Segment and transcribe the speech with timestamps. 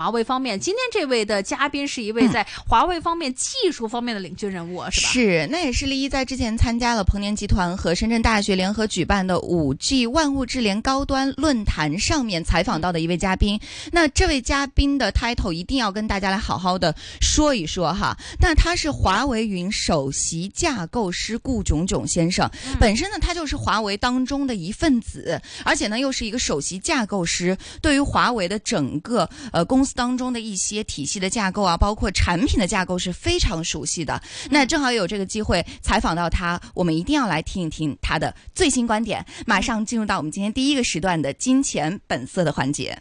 [0.00, 5.08] 華為方面，今天这位的嘉宾是一位在华为方面技术方面的领军人物，是吧？
[5.12, 13.60] 是，那也是立一在之前参加了彭年集团和深圳大学联合举办的五 G 万物智联高端论坛上面采访到的一位嘉宾。
[13.92, 18.16] 那这位嘉宾的 title 一定要跟大家来好好的说一说哈。
[18.40, 29.89] 那他是华为云首席架构师顾炯炯先生，本身呢他就是华为当中的一份子，而且呢又是一个首席架构师，对于华为的整个呃公司。
[29.94, 34.20] 當中的一些体系的架构啊，包括产品的架构是非常熟悉的。
[34.50, 39.24] 那正好有这个机会采访到他，我们一定要来听一听他的最新观点。
[39.46, 42.98] 马上进入到我们今天第一个时段的金钱本色的环节。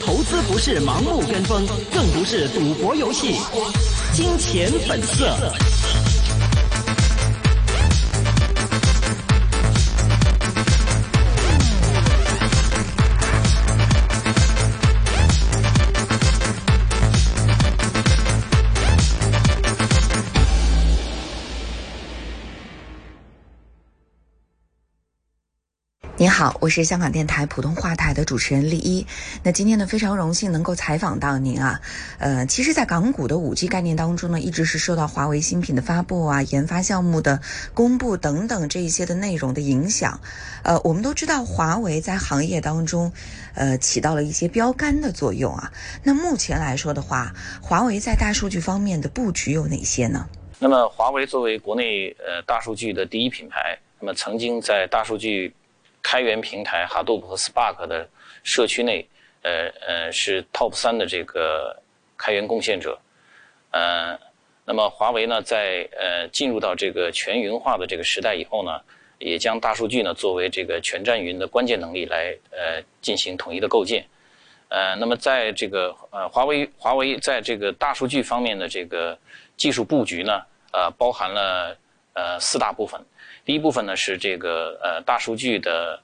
[0.00, 3.34] 投资不是盲目跟风，更不是赌博游戏。
[4.12, 5.36] 金钱本色。
[26.36, 29.06] 好，我是香港电台普通话台的主持人丽一。
[29.42, 31.80] 那今天呢，非常荣幸能够采访到您啊。
[32.18, 37.40] 呃，其实，在港股的五 G 概念当中呢，一直是受到华为新品的发布啊、研发项目的
[37.72, 40.20] 公布等等这一些的内容的影响。
[40.62, 43.10] 呃，我们都知道华为在行业当中，
[43.54, 45.72] 呃，起到了一些标杆的作用啊。
[46.02, 50.28] 那目前来说的话，华为在大数据方面的布局有哪些呢？
[50.58, 55.50] 那么，华为作为国内呃大数据的第一品牌，那么曾经在大数据。
[56.06, 58.08] 开源平台 Hadoop 和 Spark 的
[58.44, 59.04] 社区内，
[59.42, 61.76] 呃呃是 Top 三的这个
[62.16, 62.96] 开源贡献者，
[63.72, 64.16] 呃，
[64.64, 68.80] 那么华为呢在呃进入到这个全云化的这个时代以后呢，
[69.18, 74.06] 也将大数据呢作为这个全站云的关键能力来呃进行统一的构建，
[74.68, 79.18] 呃，那么在这个呃华为华为在这个大数据方面的这个
[79.56, 80.40] 技术布局呢，
[80.72, 81.76] 呃包含了
[82.12, 83.04] 呃四大部分。
[83.46, 86.00] 第一部分呢是这个呃大数据的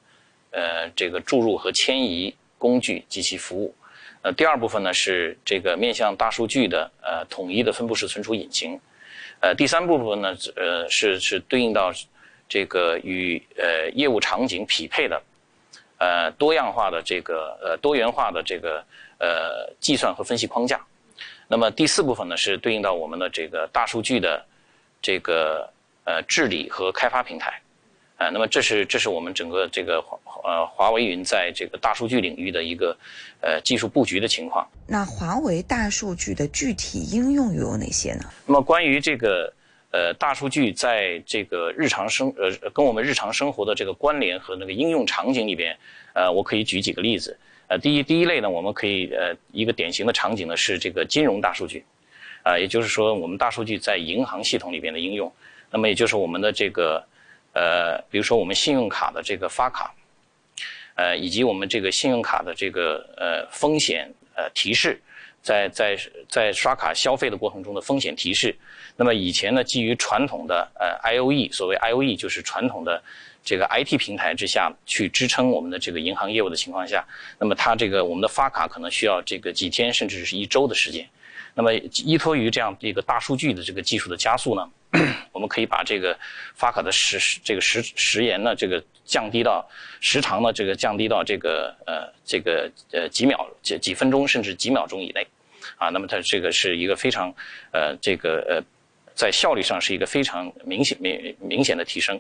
[0.52, 3.74] 呃这个注入和迁移工具及其服务，
[4.22, 8.78] 呃第二部分呢是这个面向大数据的呃统一的分布式存储引擎，
[9.40, 11.92] 呃第三部分呢呃是是对应到
[12.48, 15.20] 这个与呃业务场景匹配的
[15.98, 18.84] 呃多样化的这个呃多元化的这个
[19.18, 20.80] 呃计算和分析框架，
[21.48, 24.46] 那么第四部分呢是对应到我们的这个大数据的
[25.02, 25.68] 这个。
[26.04, 27.50] 呃，治理和开发平台，
[28.16, 32.96] 啊、呃，那么这是这是我们整个这个华呃华为云在这个大数据领域的一个
[33.40, 34.66] 呃技术布局的情况。
[34.88, 38.24] 那华为大数据的具体应用又有哪些呢？
[38.46, 39.52] 那么关于这个
[39.92, 45.78] 呃大数据在这个日常生呃跟我们日常生活的这个关联和那个应用场景里边，
[46.14, 47.38] 呃，我可以举几个例子。
[47.68, 51.84] 呃，第一第一类呢，我们可以呃一个典型的场景呢是这个金融大数据，
[52.42, 55.32] 啊、呃，也就是说我们大数据在银行系统里边的应用。
[55.72, 57.02] 那么也就是我们的这个，
[57.54, 59.94] 呃，比如说我们信用卡的这个发卡，
[60.94, 65.00] 呃，以及我们这个信用卡的这个呃风险呃提示，
[65.40, 68.54] 在在在刷卡消费的过程中的风险提示。
[68.96, 73.02] 那么以前呢，基于传统的呃 I O E，所谓 I O E 就是传统的
[73.42, 77.02] 这个 I T 平台之下去支撑我们的这个银行业务的情况下，
[77.38, 81.08] 那么它这个我们的发卡可能需要这个几天甚至是一周的时间。
[81.54, 84.70] 那么依托于这样一个大数据的这个技术的加速呢，
[85.32, 86.18] 我们可以把这个
[86.54, 89.68] 发卡的时这个时时延呢，这个降低到
[90.00, 95.26] 时长呢，这个降低到这个呃这个呃几秒几几分钟甚至几秒钟以内，
[95.76, 97.34] 啊，那么它这个是一个非常
[97.72, 98.62] 呃这个呃
[99.14, 102.18] 在效率上是一个非常明显明明显的提升。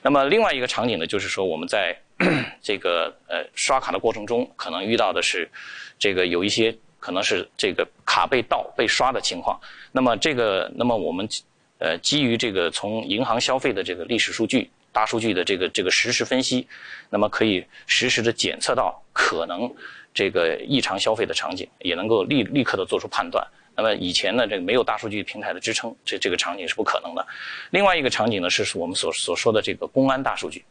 [0.00, 1.96] 那么另外一个场景呢，就是说我们在
[2.62, 5.48] 这个呃刷卡的过程中，可能遇到的是
[5.98, 9.60] 这个有一些可能是这个卡被盗被刷的情况。
[9.90, 11.28] 那么这个那么我们。
[11.84, 16.64] 呃，基于这个从银行消费的这个历史数据、大数据的这个这个实时分析，
[17.10, 19.68] 那么可以实时的检测到可能
[20.14, 23.44] 这个异常消费的场景，也能够立立刻的做出判断。
[23.74, 27.26] 那么以前呢，这个没有大数据平台的支撑，这这个场景是不可能的。
[27.70, 30.64] 另外一个场景呢，是我们所所说的这个公安大数据，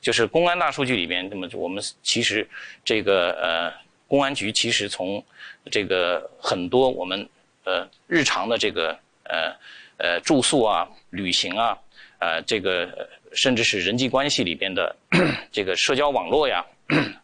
[0.00, 2.44] 就是公安大数据里边，那么我们其实
[2.84, 3.72] 这个呃
[4.06, 5.24] 公安局其实从
[5.70, 7.28] 这个很多我们
[7.64, 9.54] 呃日常的这个呃。
[9.98, 11.74] 呃，住宿啊，旅行啊，
[12.18, 14.94] 呃，这个甚至是人际关系里边的
[15.50, 16.62] 这个社交网络呀，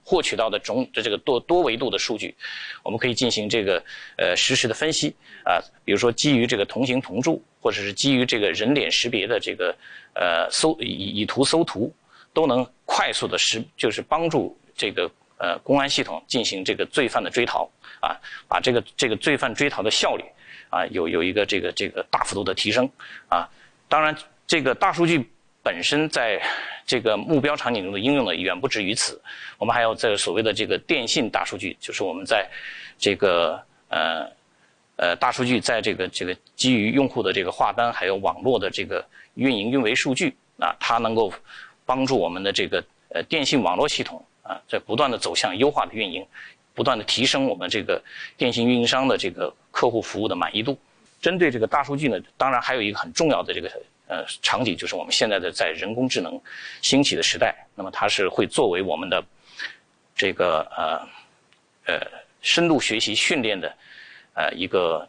[0.02, 2.34] 获取到的種的這個多多维度的数据，
[2.82, 3.76] 我们可以进行这个
[4.17, 5.14] 呃实时的分析
[5.44, 9.76] 啊，比如说基于这个同行同住，或者是基于这个人脸识别的这个
[10.14, 11.94] 呃搜以以图搜图，
[12.32, 15.11] 都能快速的识，就是帮助这个。
[15.42, 17.68] 呃公安系统进行这个罪犯的追逃
[18.00, 18.14] 啊，
[18.46, 20.24] 把这个这个罪犯追逃的效率
[20.70, 22.88] 啊有有一个这个这个大幅度的提升
[23.28, 23.48] 啊。
[23.88, 24.16] 当然，
[24.46, 25.28] 这个大数据
[25.60, 26.40] 本身在
[26.86, 29.20] 这个目标场景中的应用呢远不止于此，
[29.58, 32.48] 我们还有这所谓的这个电信大数据，就是我们在
[32.96, 34.30] 这个呃
[34.94, 39.04] 呃大数据在这个这个基于用户的这个话单还有网络的这个
[39.34, 41.32] 运营运维数据啊，它能够
[41.84, 44.24] 帮助我们的这个呃电信网络系统。
[44.42, 46.26] 啊，在不断的走向优化的运营，
[46.74, 48.02] 不断的提升我们这个
[48.36, 50.76] 电信运营商的这个客户服务的满意度。
[51.20, 53.70] 针对这个大数据呢，当然还有一个很重要的这个
[54.08, 56.40] 呃场景，就是我们现在的在人工智能
[56.80, 59.24] 兴起的时代，那么它是会作为我们的
[60.16, 62.06] 这个呃呃
[62.40, 63.72] 深度学习训练的
[64.34, 65.08] 呃一个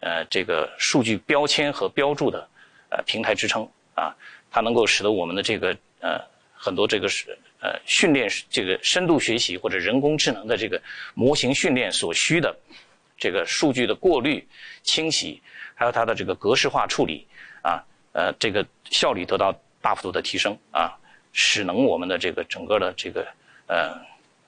[0.00, 2.48] 呃这个数据标签和标注的
[2.88, 4.16] 呃平台支撑啊，
[4.50, 6.18] 它能够使得我们的这个呃
[6.54, 7.38] 很多这个是。
[7.62, 10.82] 呃，训练这个深度学习或者人工智能的这个
[11.14, 12.52] 模型训练所需的
[13.16, 14.44] 这个数据的过滤、
[14.82, 15.40] 清洗，
[15.72, 17.24] 还有它的这个格式化处理
[17.62, 17.80] 啊，
[18.14, 20.98] 呃，这个效率得到大幅度的提升啊，
[21.32, 23.24] 使能我们的这个整个的这个
[23.68, 23.94] 呃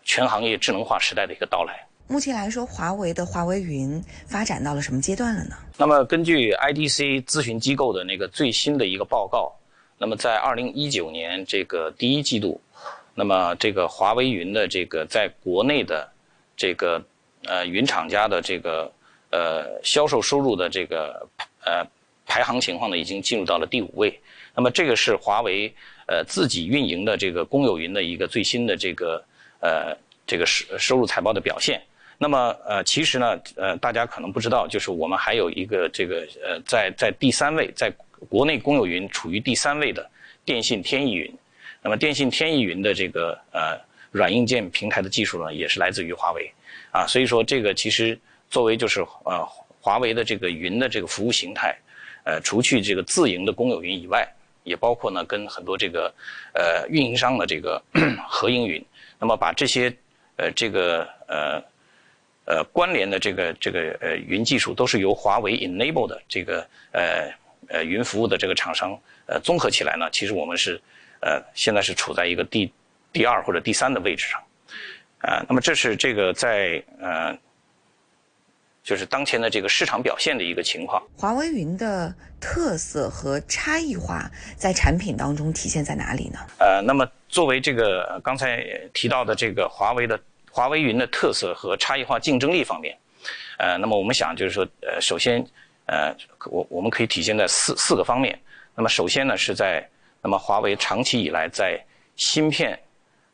[0.02, 1.86] 全行业智能化时代的一个到来。
[2.08, 5.56] 目前来说，华为的华为云发展到了什么阶段了呢？
[5.78, 9.54] 那么，根据 IDC 咨询机构的那个最新的一个报告，
[9.98, 12.60] 那么在二零一九年这个第一季度。
[13.16, 16.10] 那么，这个华为云的这个在国内的
[16.56, 17.00] 这个
[17.44, 18.90] 呃云厂家的这个
[19.30, 21.24] 呃销售收入的这个
[21.64, 21.86] 呃
[22.26, 24.20] 排行情况呢，已经进入到了第五位。
[24.52, 25.72] 那么，这个是华为
[26.06, 29.24] 呃自己运营的这个公有云的一个最新的这个
[29.60, 29.96] 呃
[30.26, 31.80] 这个收收入财报的表现。
[32.18, 37.92] 那么，呃，其实呢，呃，大家可能不知道，就是我们还有一个这个呃在在第三位，在
[38.28, 40.08] 国内公有云处于第三位的
[40.44, 41.32] 电信天翼云。
[41.84, 43.78] 那么，电信天翼云的这个呃
[44.10, 46.50] 软硬件平台的技术呢，也是来自于华为，
[46.90, 49.46] 啊，所以说这个其实作为就是呃
[49.82, 51.76] 华为的这个云的这个服务形态，
[52.24, 54.26] 呃，除去这个自营的公有云以外，
[54.62, 56.10] 也包括呢跟很多这个
[56.54, 57.82] 呃运营商的这个
[58.26, 58.82] 合营云，
[59.20, 59.94] 那么把这些
[60.36, 61.62] 呃这个呃
[62.46, 67.30] 呃关联的这个这个呃云技术都是由华为 enable 的这个呃
[67.68, 70.80] 呃云服务的这个厂商呃综合起来呢，其实我们是。
[71.24, 72.70] 呃，现在是处在一个第
[73.10, 74.38] 第二或者第三的位置上，
[75.20, 77.34] 啊，那么这是这个在呃，
[78.82, 81.02] 就是当前的这个市场表现的一个情况。
[81.16, 86.38] 华为云的特色和差异化在产品当中体现在哪里呢？
[86.58, 88.62] 呃，那么作为这个刚才
[88.92, 92.94] 提到的这个华为的华为云的特色和差异化竞争力方面，
[93.56, 95.42] 呃，那么我们想就是说，呃，首先，
[95.86, 96.14] 呃，
[96.50, 98.38] 我我们可以体现在四四个方面。
[98.74, 99.88] 那么首先呢，是在
[100.24, 101.78] 那么，华为长期以来在
[102.16, 102.80] 芯片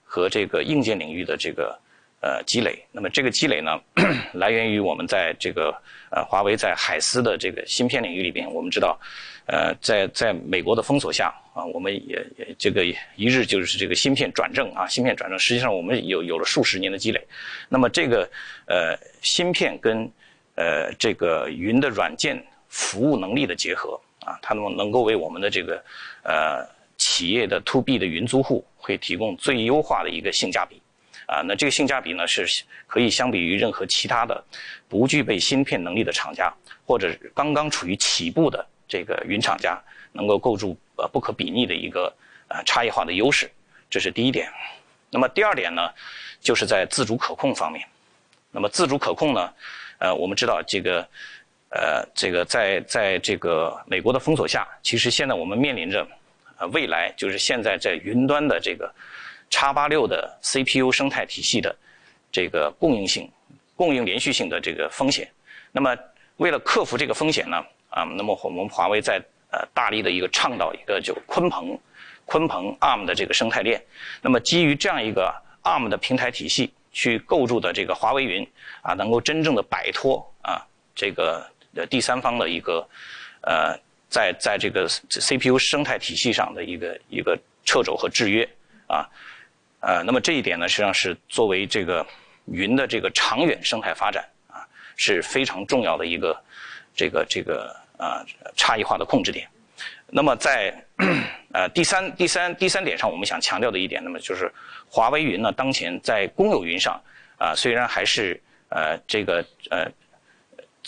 [0.02, 1.78] 和这个硬件领域的这个
[2.20, 3.80] 呃积累，那么这个积累呢，
[4.34, 5.72] 来源于我们在这个
[6.10, 8.98] 呃华为在海思的这个芯片领域里边，我们知道，
[9.46, 12.84] 呃，在在美国的封锁下啊，我们也也这个
[13.14, 17.24] 一日就是这个芯片转正啊，芯片转正，实际上我们有有了数十年的积累。
[17.68, 18.28] 那么这个
[18.66, 20.10] 呃芯片跟
[20.56, 25.80] 呃这个云的软件服务能力的结合啊，它能能够为我们的这个
[26.24, 26.79] 呃。
[27.20, 30.80] 企业的 to B 的云租户会提供最优化的一个性价比，
[31.26, 32.46] 啊，那这个性价比呢是
[32.86, 34.42] 可以相比于任何其他的
[34.88, 36.50] 不具备芯片能力的厂家，
[36.86, 39.78] 或者刚刚处于起步的这个云厂家，
[40.12, 42.10] 能够构筑呃不可比拟的一个
[42.48, 43.50] 呃差异化的优势，
[43.90, 44.50] 这是第一点。
[45.10, 45.90] 那么第二点呢，
[46.40, 47.86] 就是在自主可控方面。
[48.50, 49.52] 那么自主可控呢，
[49.98, 51.06] 呃，我们知道这个
[51.68, 56.08] 呃这个在在这个美国的封锁下，其实现在我们面临着。
[56.60, 58.94] 呃，未来就是现在在云端的这个
[59.48, 61.74] 叉八六的 CPU 生态体系的
[62.30, 63.28] 这个供应性、
[63.74, 65.26] 供应连续性的这个风险。
[65.72, 65.96] 那么，
[66.36, 67.56] 为了克服这个风险呢，
[67.88, 69.18] 啊，那么我们华为在
[69.50, 71.78] 呃大力的一个倡导一个就鲲鹏、
[72.26, 73.82] 鲲鹏 ARM 的这个生态链。
[74.20, 78.46] 那么，基于这样一个 ARM 的平台体系去构筑的这个华为云
[78.82, 80.60] 啊，能够真正的摆脱啊
[80.94, 81.42] 这个
[81.74, 82.86] 呃第三方的一个
[83.40, 83.74] 呃。
[84.10, 88.46] 在在这个 CPU 生态体系上的一个一个掣肘和制约
[88.88, 89.08] 啊，
[89.78, 92.04] 呃，那么这一点呢，实际上是作为这个
[92.46, 96.36] 云的这个长远生态发展啊，是非常重要的一个
[96.92, 98.26] 这个这个啊
[98.56, 99.48] 差异化的控制点。
[100.08, 100.74] 那么在
[101.52, 104.52] 呃第三第三第三点上，我们想强调的一点，那么就是
[104.90, 107.00] 华为云呢，当前在公有云上
[107.38, 109.88] 啊，虽然还是呃这个呃。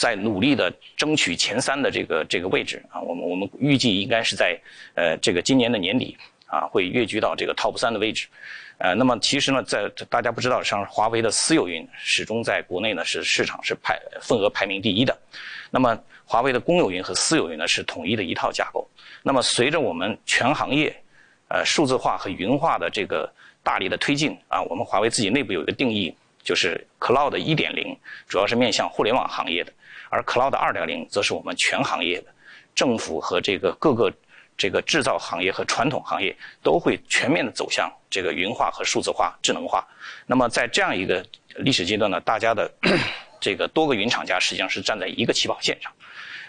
[0.02, 4.60] 在努力的争取前三的这个这个位置啊，我们我们预计应该是在
[4.96, 8.26] 呃这个今年的年底啊会跃居到这个 top 三的位置，
[8.78, 15.16] 呃，那么其实呢，在大家不知道，像华为的私有云始终在国内呢是市场是排份额排名第一的。
[15.70, 18.84] 那么华为的公有云和私有云呢是统一的一套架构。
[19.22, 20.92] 那么随着我们全行业
[21.46, 23.32] 呃数字化和云化的这个
[23.62, 27.96] 大力的推进啊，我们华为自己内部有一个定义，就是 Cloud 一点零
[28.28, 29.72] 主要是面向互联网行业的，
[30.08, 32.26] 而 Cloud 二点零则是我们全行业的
[32.74, 34.12] 政府和这个各个。
[34.54, 39.84] 这个制造行业和传统行业都会全面的走向这个云化和数字化、智能化。
[40.26, 41.24] 那么在这样一个
[41.56, 42.70] 历史阶段呢，大家的
[43.40, 45.90] 这个多个云厂家实际上是站在一个起跑线上。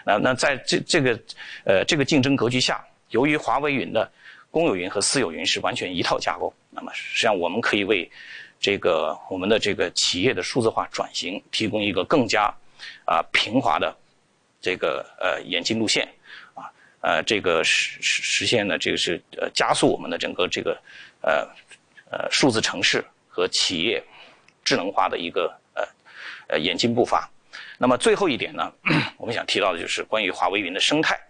[0.04, 1.18] 那那在这这个
[1.64, 4.08] 呃这个竞争格局下，由于华为云的
[4.50, 8.08] 公有云和私有云是完全一套架构，那么实际上我们可以为
[8.64, 12.44] 这个我们的这个企业的数字化转型提供一个更加
[13.04, 13.94] 啊平滑的
[14.58, 16.08] 这个呃演进路线
[16.54, 16.64] 啊。
[17.02, 20.80] 呃，这个实实实现呢，这个是呃加速我们的整个这个
[21.20, 21.46] 呃
[22.10, 24.02] 呃数字城市和企业
[24.64, 25.84] 智能化的一个呃
[26.48, 27.28] 呃演进步伐。
[27.76, 28.72] 那么最后一点呢，
[29.18, 31.20] 我们想提到的就是关于华为云的生态。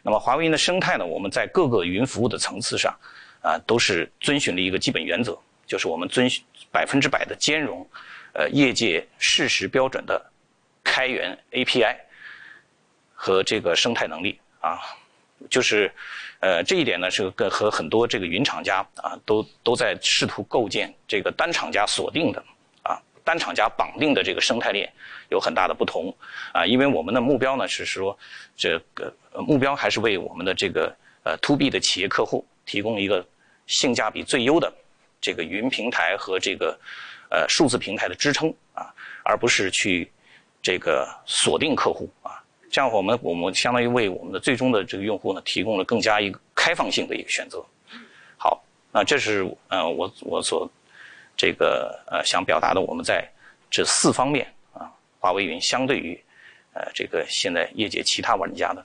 [0.00, 2.96] 那么华为云的生态呢，我们在各个云服务的层次上
[3.42, 5.36] 啊，都是遵循了一个基本原则，
[5.66, 7.86] 就是我们遵循百分之百的兼容
[8.32, 10.30] 呃业界事实标准的
[10.82, 11.96] 开源 API
[13.14, 14.78] 和这个生态能力啊。
[15.50, 15.92] 就是，
[16.40, 22.42] 呃，这一点呢是跟和很多这个云厂家啊，都都在试图构建这个单厂家锁定的
[22.82, 24.90] 啊，单厂家绑定的这个生态链
[25.28, 26.16] 有很大的不同
[26.52, 28.16] 啊，因为我们的目标呢是说，
[28.56, 33.22] 这个目标还是为我们的这个呃 to B 的企业客户提供一个
[33.66, 34.72] 性价比最优的
[35.24, 36.78] 这个云平台和这个
[37.30, 40.12] 呃数字平台的支撑啊，而不是去
[40.60, 42.44] 这个锁定客户啊。
[42.70, 47.64] 这样，我们我们相当于为我们的最终的这个用户呢，提供了更加一个开放性的一个选择。
[48.36, 48.62] 好，
[48.92, 50.70] 那这是呃我我所
[51.34, 53.26] 这个呃想表达的，我们在
[53.70, 56.22] 这四方面啊，华为云相对于
[56.74, 58.84] 呃这个现在业界其他玩家的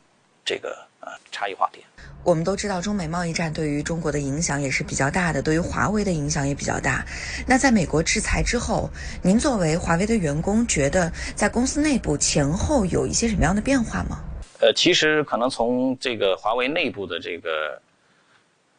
[0.50, 1.86] 这个呃差异化点。
[2.24, 7.06] 我们都知道，中美贸易战对于中国的影响也是比较大的，对于华为的影响也比较大。
[7.48, 8.90] 那在美国制裁之后，
[9.22, 14.24] 您作为华为的员工，觉得在公司内部前后有一些什么样的变化吗？
[14.60, 17.80] 呃，其实可能从这个华为内部的这个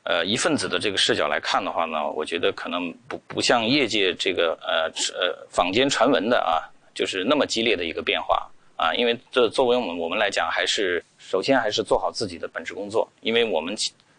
[0.02, 8.49] 呃一份子的这个视角来看的话呢，我觉得可能不不像业界这个呃呃坊间传闻的啊，就是那么激烈的一个变化
[8.80, 11.04] 啊，因为这作为我们我们来讲还是。
[11.18, 13.76] 首先还是做好自己的本职工作，因为我们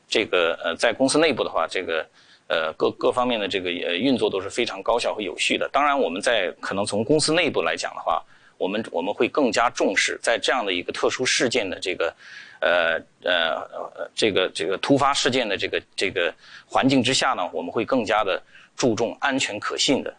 [0.08, 2.06] 这个呃在公司内部的话，这个
[2.48, 5.68] 呃各各方面的这个呃运作都是非常高效和有序的。
[5.74, 8.24] 当然，我们在可能从公司内部来讲的话，
[8.58, 12.16] 我们我们会更加重视在这样的一个特殊事件的这个
[12.62, 16.34] 呃呃这个这个突发事件的这个这个
[16.66, 18.42] 环境之下呢，我们会更加的
[18.78, 20.16] 注重安全可信的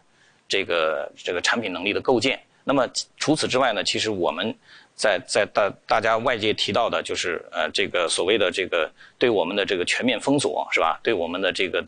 [0.47, 2.39] 这个这个产品能力的构建。
[2.63, 4.55] 那么除此之外呢，其实我们。
[4.95, 10.99] 在在大大家外界提到的，就是呃这个所谓的这个对我们的这个全面封锁是吧？
[11.01, 11.83] 对我们的这个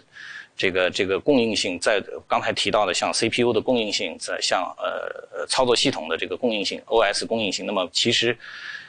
[0.57, 8.35] 这个这个供应性，在刚才提到的像 CPU 的供应性，在像呃操作系统的这个供应性，OS 供应性，那么其实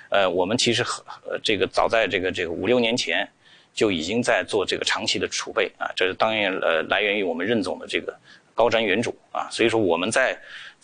[0.09, 0.83] 呃我们其实
[1.29, 3.29] 呃这个早在这个这个五六年前
[3.75, 8.19] 就已经在做这个长期的储备啊，这是当然呃来源于我们任总的这个
[8.55, 10.35] 高瞻远瞩啊，所以说我们在。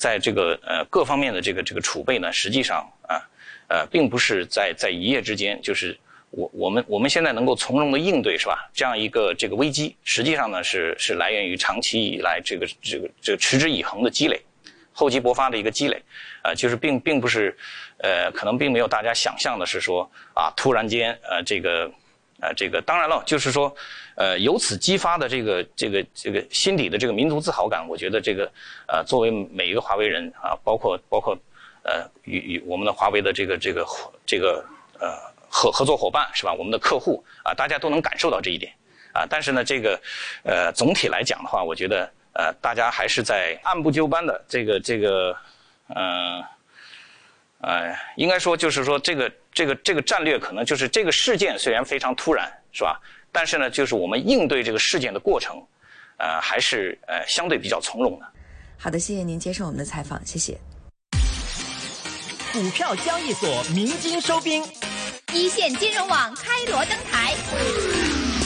[0.03, 3.23] 在这个呃各方面的这个这个储备呢，实际上啊，
[3.69, 5.97] 呃，并不是在在一夜之间，就是
[6.31, 8.69] 我我们我们现在能够从容的应对是吧？
[8.75, 14.43] 这样一个这个危机，实际上呢是是来源于长期以来这个这个这个持之以恒的积累，
[14.93, 16.03] 厚积薄发的一个积累，
[16.43, 17.57] 啊，就是并并不是，
[17.99, 21.89] 呃，可能并没有大家想象的是说啊，突然间呃这个。
[22.43, 23.73] 啊，这个当然了，就是说，
[24.23, 28.49] 呃，由此激发的这个这个这个心底的这个民族自豪感，我觉得这个，
[28.87, 31.37] 呃，作为每一个华为人啊，包括包括，
[31.83, 33.85] 呃，与与我们的华为的这个这个
[34.25, 34.64] 这个
[35.00, 35.09] 呃
[35.49, 36.55] 合合作伙伴是吧？
[36.57, 38.73] 我们的客户啊，大家都能感受到这一点
[39.12, 39.26] 啊。
[39.29, 40.00] 但是呢，这个
[40.45, 45.37] 呃总体来讲的话，我觉得呃大家还是在按部就班的这个这个
[45.88, 46.45] 嗯。
[47.64, 53.00] 呃，应该说就是说，这个这个这个战略可能就是这个事件虽然非常突然，是吧？
[53.33, 55.57] 但是呢，就是我们应对这个事件的过程，
[56.19, 58.27] 呃，还是呃相对比较从容的。
[58.79, 60.59] 好的，谢谢您接受我们的采访，谢谢。
[62.53, 64.62] 股票交易所鸣金收兵，
[65.33, 67.33] 一线金融网开锣登台，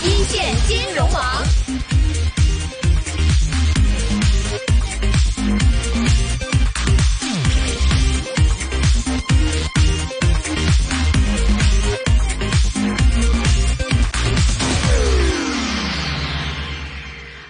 [0.05, 1.43] 一线金融网。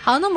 [0.06, 0.34] 아, 너무 뭐